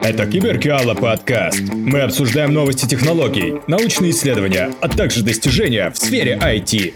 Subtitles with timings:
[0.00, 1.60] Это Киберкиала подкаст.
[1.72, 6.94] Мы обсуждаем новости технологий, научные исследования, а также достижения в сфере IT.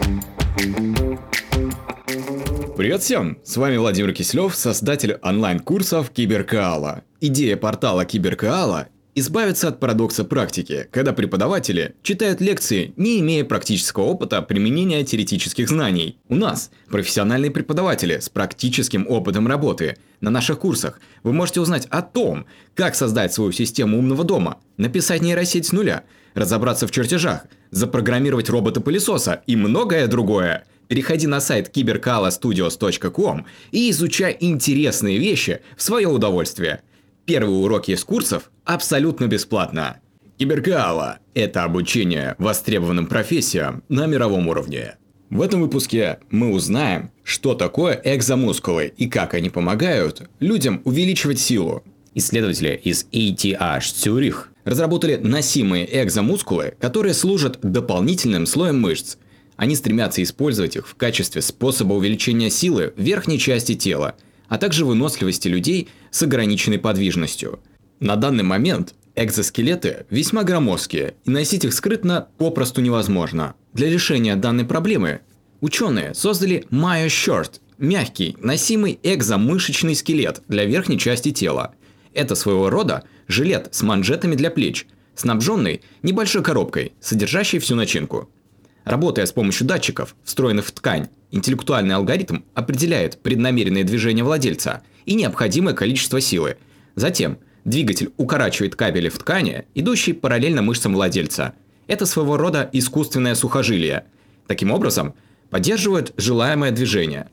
[2.75, 3.37] Привет всем!
[3.43, 7.03] С вами Владимир Киселев, создатель онлайн-курсов Киберкаала.
[7.21, 14.41] Идея портала Киберкаала Избавиться от парадокса практики, когда преподаватели читают лекции, не имея практического опыта
[14.41, 16.17] применения теоретических знаний.
[16.29, 19.97] У нас профессиональные преподаватели с практическим опытом работы.
[20.19, 25.21] На наших курсах вы можете узнать о том, как создать свою систему умного дома, написать
[25.21, 30.65] нейросеть с нуля, разобраться в чертежах, запрограммировать робота-пылесоса и многое другое.
[30.87, 36.81] Переходи на сайт cyberkalastudios.com и изучай интересные вещи в свое удовольствие–
[37.25, 40.01] Первые уроки из курсов абсолютно бесплатно.
[40.37, 44.97] Киберкаала– это обучение востребованным профессиям на мировом уровне.
[45.29, 51.83] В этом выпуске мы узнаем, что такое экзомускулы и как они помогают людям увеличивать силу.
[52.13, 59.15] Исследователи из ETH Цюрих разработали носимые экзомускулы, которые служат дополнительным слоем мышц.
[59.55, 64.15] Они стремятся использовать их в качестве способа увеличения силы в верхней части тела–
[64.47, 67.59] а также выносливости людей с ограниченной подвижностью.
[67.99, 73.55] На данный момент экзоскелеты весьма громоздкие, и носить их скрытно попросту невозможно.
[73.73, 75.21] Для решения данной проблемы
[75.61, 81.73] ученые создали Myo Short– мягкий, носимый экзомышечный скелет для верхней части тела.
[82.13, 88.29] Это своего рода жилет с манжетами для плеч, снабженный небольшой коробкой, содержащей всю начинку.
[88.83, 95.73] Работая с помощью датчиков, встроенных в ткань, интеллектуальный алгоритм определяет преднамеренные движения владельца и необходимое
[95.73, 96.57] количество силы.
[96.95, 101.53] Затем двигатель укорачивает кабели в ткани, идущие параллельно мышцам владельца.
[101.87, 104.05] Это своего рода искусственное сухожилие.
[104.47, 105.13] Таким образом,
[105.49, 107.29] поддерживает желаемое движение.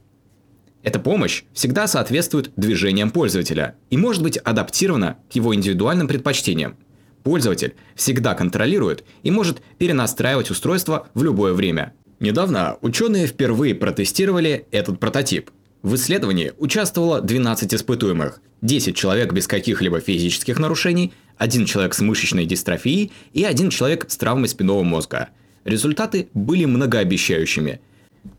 [0.82, 6.76] Эта помощь всегда соответствует движениям пользователя и может быть адаптирована к его индивидуальным предпочтениям.
[7.22, 11.92] Пользователь всегда контролирует и может перенастраивать устройство в любое время.
[12.18, 15.50] Недавно ученые впервые протестировали этот прототип.
[15.83, 22.45] В исследовании участвовало 12 испытуемых, 10 человек без каких-либо физических нарушений, один человек с мышечной
[22.45, 25.30] дистрофией и один человек с травмой спинного мозга.
[25.64, 27.80] Результаты были многообещающими.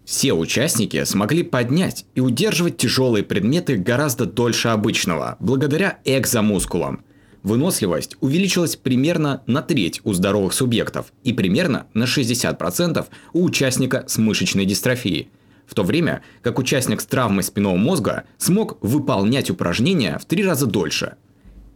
[0.05, 7.03] Все участники смогли поднять и удерживать тяжелые предметы гораздо дольше обычного, благодаря экзомускулам–
[7.43, 14.17] выносливость увеличилась примерно на треть у здоровых субъектов и примерно на 60% у участника с
[14.17, 15.29] мышечной дистрофией,
[15.65, 20.65] в то время как участник с травмой спинного мозга смог выполнять упражнения в три раза
[20.65, 21.15] дольше.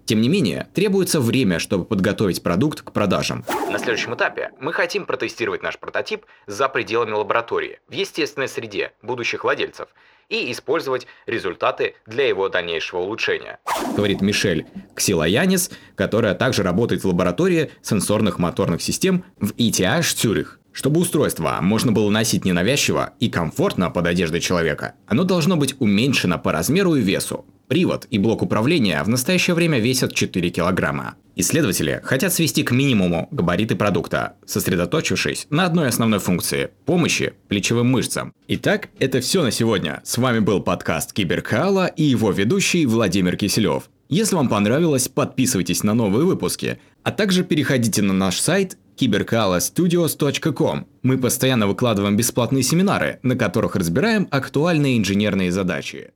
[0.06, 3.44] Тем не менее, требуется время, чтобы подготовить продукт к продажам.
[3.72, 9.44] На следующем этапе мы хотим протестировать наш прототип за пределами лаборатории, в естественной среде будущих
[9.44, 9.88] владельцев–
[10.30, 13.60] и использовать результаты для его дальнейшего улучшения.
[13.96, 20.60] Говорит Мишель Ксилоянис, которая также работает в лаборатории сенсорных моторных систем в ETH Цюрих.
[20.72, 26.38] Чтобы устройство можно было носить ненавязчиво и комфортно под одеждой человека, оно должно быть уменьшено
[26.38, 27.46] по размеру и весу.
[27.68, 31.16] Привод и блок управления в настоящее время весят 4 килограмма.
[31.36, 38.34] Исследователи хотят свести к минимуму габариты продукта, сосредоточившись на одной основной функции– помощи плечевым мышцам.
[38.48, 40.02] Итак, это все на сегодня.
[40.06, 43.90] С вами был подкаст Киберкаала и его ведущий Владимир Киселев.
[44.10, 50.86] Если вам понравилось, подписывайтесь на новые выпуски, а также переходите на наш сайт cyberkalastudios.com.
[51.02, 56.12] Мы постоянно выкладываем бесплатные семинары, на которых разбираем актуальные инженерные задачи.